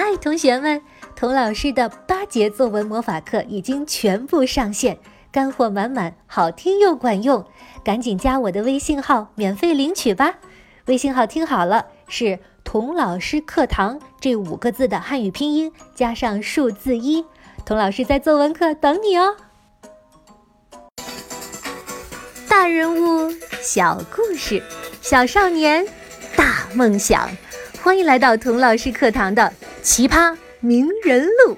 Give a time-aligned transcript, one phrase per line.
[0.00, 0.80] 嗨，同学们，
[1.16, 4.96] 童老师的八节作文魔法课已经全部上线，
[5.32, 7.44] 干货满满，好听又管用，
[7.82, 10.36] 赶紧加我的微信号免费领取吧。
[10.86, 17.24] 微信号听好了，是“童老师课堂”这五个字的汉语拼音加上数字一，
[17.66, 19.34] 童老师在作文课等你哦。
[22.48, 24.62] 大人物，小故事，
[25.02, 25.84] 小少年，
[26.36, 27.28] 大梦想。
[27.82, 29.52] 欢迎来到童老师课堂的
[29.82, 31.56] 奇葩名人录。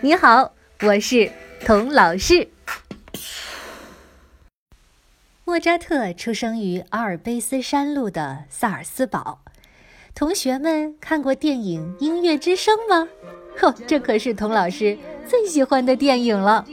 [0.00, 0.52] 你好，
[0.82, 1.30] 我是
[1.64, 2.48] 童老师。
[5.44, 9.40] 莫扎特出生于阿尔卑斯山麓的萨尔斯堡。
[10.14, 13.08] 同学们看过电影《音乐之声》吗？
[13.56, 14.96] 呵，这可是童老师
[15.26, 16.64] 最喜欢的电影了。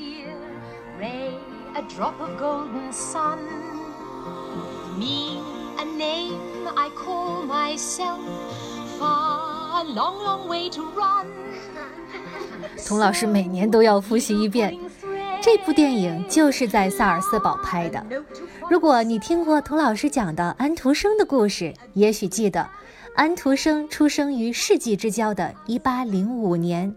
[12.87, 14.77] 童老师每年都要复习一遍。
[15.41, 18.03] 这部电影就是在萨尔斯堡拍的。
[18.69, 22.67] 如果你听过童老师讲的安徒生的故事，也许记得，
[23.15, 26.95] 安徒生出生于世纪之交的1805年，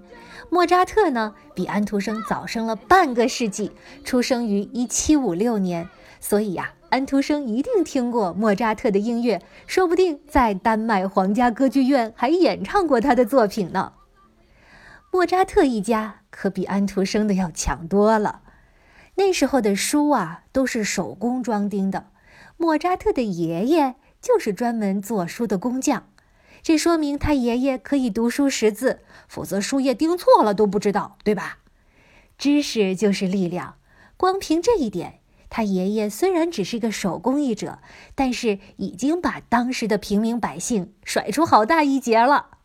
[0.49, 3.71] 莫扎特呢比安徒生早生了半个世纪，
[4.05, 5.89] 出生于1756年。
[6.21, 6.73] 所以呀。
[6.91, 13.93] 安徒生一定听过莫扎特的音乐，说不定在丹麦皇家歌剧院还演唱过他的作品呢。
[15.11, 18.41] 莫扎特一家可比安徒生的要强多了。
[19.17, 22.07] 那时候的书啊，都是手工装订的。
[22.57, 26.09] 莫扎特的爷爷就是专门做书的工匠，
[26.63, 31.59] 这说明他爷爷可以读书识字，否则书页钉错了都不知道，对吧？
[32.39, 33.75] 知识就是力量，
[34.17, 35.21] 光凭这一点。
[35.51, 37.79] 他爷爷虽然只是个手工艺者，
[38.15, 42.59] 但是已经把当时的平民百姓甩出好大一截了。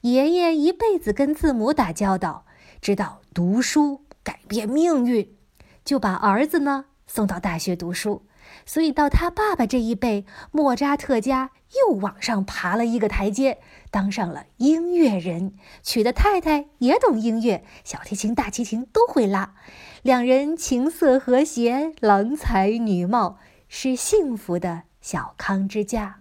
[0.00, 2.44] 爷爷一辈子跟字母打交道，
[2.80, 5.34] 知道读书改变命运，
[5.84, 8.26] 就把儿子呢送到大学读书。
[8.66, 13.58] 所以到他爸爸这一辈，莫扎特家又往上爬了一个台阶，
[13.90, 19.54] 当上了音乐人，娶的太太也懂音乐，小提琴、大提琴都会拉。
[20.02, 23.38] 两人琴瑟和谐，郎才女貌，
[23.68, 26.20] 是幸福的小康之家。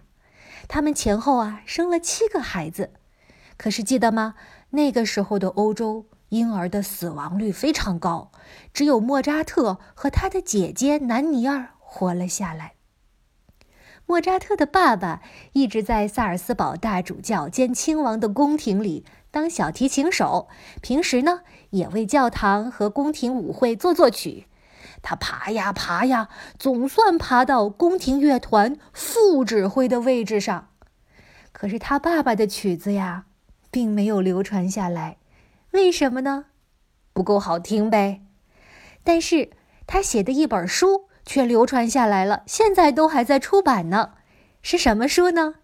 [0.67, 2.91] 他们前后啊生了七个孩子。
[3.57, 4.35] 可是记得吗？
[4.71, 8.31] 那个时候的欧洲婴儿的死亡率非常高，
[8.73, 12.73] 只有莫扎特和他的姐姐南尼尔活了下来。
[14.07, 15.21] 莫扎特的爸爸
[15.53, 19.05] 一直在萨尔斯堡大主教兼亲王的宫廷里。
[19.29, 20.47] 当小提琴手，
[20.81, 24.47] 平时呢也为教堂和宫廷舞会做作曲。
[25.01, 30.69] 他爬呀爬呀，总算爬到宫廷乐团副指挥的位置上。
[31.51, 33.25] 可是他爸爸的曲子呀，
[33.71, 35.17] 并没有流传下来，
[35.71, 36.45] 为什么呢？
[37.13, 38.21] 不够好听呗。
[39.03, 39.51] 但是
[39.87, 44.11] 他写的一本书却流传下来了，现在都还在出版呢。
[44.61, 45.55] 是什么书呢？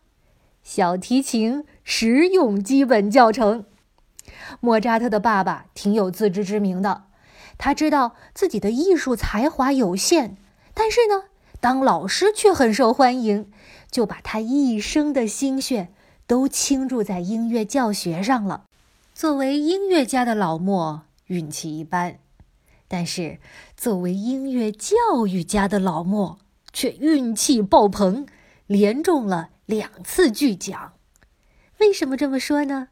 [0.61, 3.65] 小提琴实用基本教程。
[4.59, 7.05] 莫扎特的爸爸挺有自知之明的，
[7.57, 10.37] 他知道自己的艺术才华有限，
[10.73, 11.25] 但是呢，
[11.59, 13.51] 当老师却很受欢迎，
[13.89, 15.89] 就把他一生的心血
[16.27, 18.65] 都倾注在音乐教学上了。
[19.13, 22.19] 作为音乐家的老莫运气一般，
[22.89, 23.39] 但是
[23.77, 26.39] 作为音乐教育家的老莫
[26.73, 28.27] 却运气爆棚，
[28.67, 29.51] 连中了。
[29.66, 30.94] 两次巨奖，
[31.77, 32.88] 为什么这么说呢？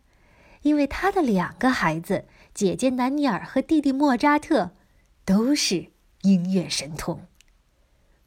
[0.62, 4.74] 因为他的两个孩子，姐姐南尼尔和弟弟莫扎特，
[5.26, 5.88] 都是
[6.22, 7.24] 音乐神童。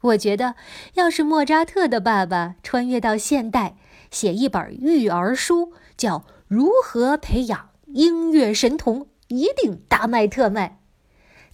[0.01, 0.55] 我觉得，
[0.95, 3.77] 要是莫扎特的爸爸穿越到现代，
[4.11, 10.80] 写一本育儿书，叫《如何培养音乐神童》，一定大卖特卖。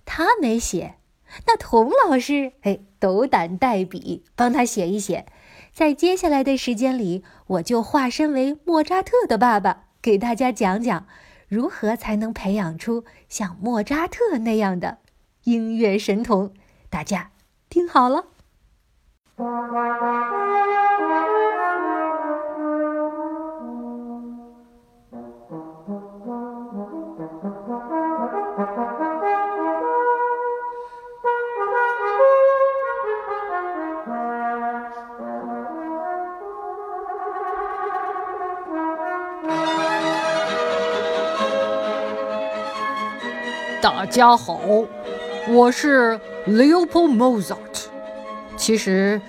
[0.08, 0.96] 他没写，
[1.46, 5.26] 那童老师哎，斗胆代笔帮他写一写。
[5.74, 11.06] 在接下来的时间里，我就化身为莫扎特的爸爸，给大家讲讲
[11.48, 15.00] 如何才能培养出像莫扎特那样的
[15.44, 16.54] 音乐神童。
[16.90, 17.32] 大家
[17.70, 18.26] 听好了。
[43.80, 44.60] 大家好，
[45.50, 47.86] 我是 Leopold Mozart。
[48.56, 49.22] 其实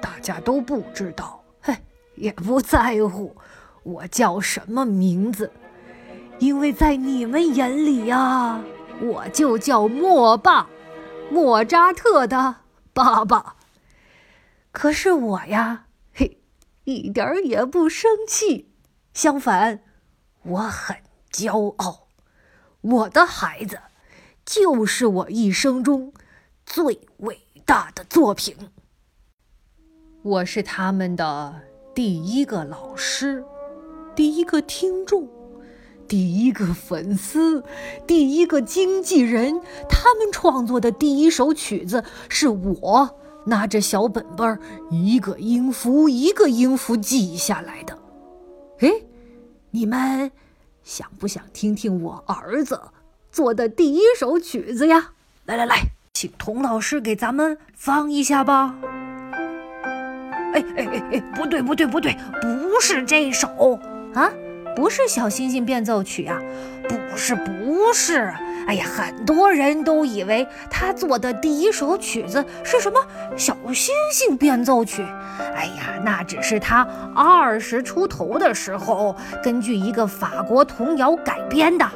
[0.00, 1.74] 大家都不知道，嘿，
[2.14, 3.34] 也不在乎
[3.82, 5.50] 我叫什么名字，
[6.38, 8.60] 因为在你们眼里呀，
[9.00, 10.68] 我就叫莫爸，
[11.28, 12.56] 莫扎特的
[12.92, 13.56] 爸爸。
[14.70, 16.38] 可是我呀，嘿，
[16.84, 18.70] 一点儿也不生气，
[19.12, 19.80] 相反，
[20.44, 20.96] 我很
[21.32, 22.06] 骄傲。
[22.80, 23.80] 我的孩子，
[24.48, 26.10] 就是我一生中
[26.64, 28.56] 最伟大的作品。
[30.22, 31.60] 我是他们的
[31.94, 33.44] 第一个老师，
[34.16, 35.28] 第一个听众，
[36.08, 37.62] 第一个粉丝，
[38.06, 39.60] 第一个经纪人。
[39.86, 44.58] 他们创作的第一首曲子，是我拿着小本本
[44.90, 47.98] 一个音符一个音符记下来的。
[48.78, 48.90] 哎，
[49.72, 50.32] 你们
[50.82, 52.80] 想不想听听我儿子
[53.38, 55.10] 做的第一首曲子呀？
[55.44, 55.76] 来来来，
[56.12, 58.74] 请童老师给咱们放一下吧。
[60.52, 63.78] 哎哎哎哎，不对不对不对，不是这首
[64.12, 64.28] 啊，
[64.74, 66.36] 不是小星星变奏曲啊，
[66.88, 68.34] 不是不是。
[68.66, 73.00] 哎呀，很多人都以为他做的第一首曲子是什么
[73.36, 75.00] 小星星变奏曲。
[75.54, 76.82] 哎呀，那只是他
[77.14, 79.14] 二十出头的时候
[79.44, 81.88] 根据一个法国童谣改编的，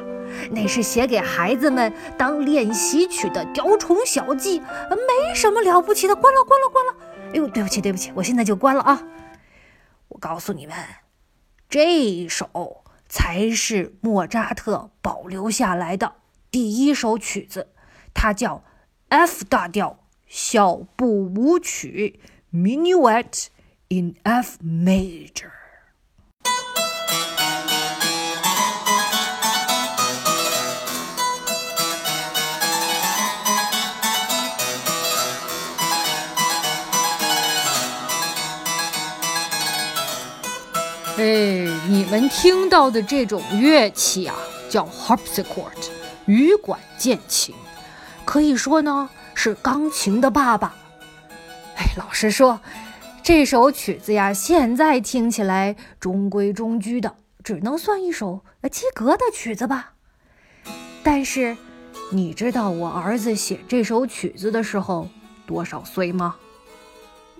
[0.51, 6.15] 那是写给孩子们当练习曲的雕虫小技，没什么了不起的。
[6.15, 6.95] 关了关了关了。
[7.29, 9.03] 哎呦，对不起，对不起，我现在就关了啊！
[10.09, 10.75] 我告诉你们，
[11.67, 16.13] 这首才是莫扎特保留下来的
[16.51, 17.69] 第一首曲子，
[18.13, 18.57] 它叫
[19.09, 22.19] 《F 大调小步舞曲》
[22.55, 23.47] （Minuet
[23.89, 25.62] in F Major）。
[41.23, 44.35] 哎，你们听到的这种乐器啊，
[44.69, 45.71] 叫 harpsichord，
[46.25, 47.55] 羽管键琴，
[48.25, 50.75] 可以说呢是钢琴的爸爸。
[51.77, 52.59] 哎，老实说，
[53.23, 59.93] 这首曲子呀，现在听起来中规中矩的，只能算一首及格的曲子吧。
[61.03, 61.55] 但是，
[62.11, 65.07] 你知道我儿子写这首曲子的时候
[65.47, 66.35] 多少岁吗？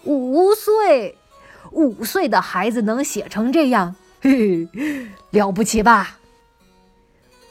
[0.05, 1.17] 五岁。
[1.73, 6.19] 五岁的孩子能写成这样，嘿嘿，了不起吧？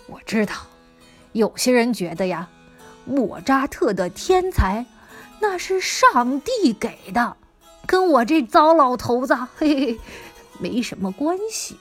[0.07, 0.55] 我知道，
[1.33, 2.49] 有些人觉得呀，
[3.05, 4.87] 莫扎特的天才
[5.41, 7.37] 那是上帝给的，
[7.87, 10.01] 跟我这糟老头子嘿嘿
[10.59, 11.77] 没什么关系。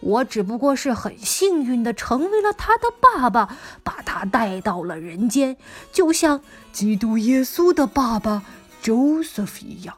[0.00, 5.56] 我只不过是很幸运的成为了他的爸爸，把他带到了人间，
[5.92, 6.42] 就像
[6.72, 8.42] 基督耶稣的爸爸
[8.82, 9.96] Joseph 一样。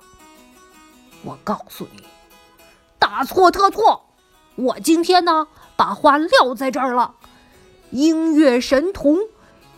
[1.26, 2.04] 我告诉你，
[3.00, 4.04] 大错特错！
[4.54, 7.16] 我今天呢，把话撂在这儿了。
[7.90, 9.18] 音乐神童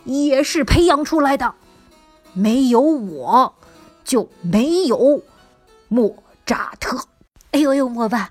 [0.03, 1.55] 也是培养出来的，
[2.33, 3.55] 没有我
[4.03, 5.23] 就没有
[5.87, 7.05] 莫扎特。
[7.51, 8.29] 哎呦呦，莫爸，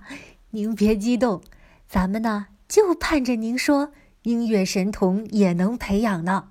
[0.51, 1.43] 您别激动，
[1.89, 3.91] 咱们呢就盼着您说
[4.23, 6.51] 音乐神童也能培养呢。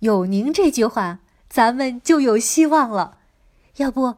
[0.00, 3.18] 有您这句话，咱们就有希望了。
[3.76, 4.16] 要不？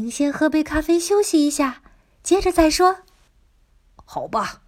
[0.00, 1.82] 您先喝杯咖啡休息一下，
[2.22, 3.00] 接着再说。
[4.06, 4.62] 好吧，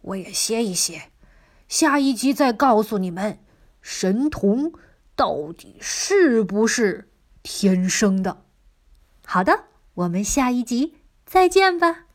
[0.00, 1.10] 我也歇一歇，
[1.68, 3.40] 下一集再告诉你们，
[3.82, 4.72] 神童
[5.14, 7.10] 到底是不是
[7.42, 8.46] 天生的。
[9.26, 10.94] 好的，我们下一集
[11.26, 12.06] 再见吧。